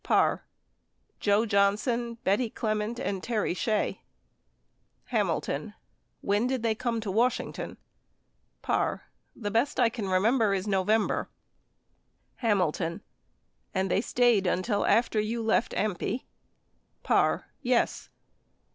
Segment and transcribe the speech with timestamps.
[0.03, 0.43] Parr.
[1.19, 4.01] Joe Johnson, Betty Clement, and Terry Shea.
[4.01, 5.73] ❖sfc Hamilton.
[6.21, 7.77] When did they come to Washington?
[8.63, 9.03] Parr.
[9.35, 11.29] The best I can remember is November.
[12.37, 13.03] Hamilton.
[13.75, 16.23] And they stayed until after you left AMPI?
[17.03, 17.45] Parr.
[17.61, 18.09] Yes.